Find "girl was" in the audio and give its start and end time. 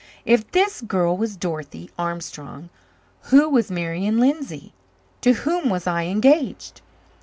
0.81-1.37